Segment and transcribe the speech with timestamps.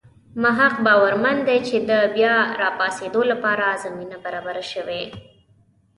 [0.41, 5.03] مح ق باورمن دی چې د بیا راپاڅېدو لپاره زمینه برابره شوې.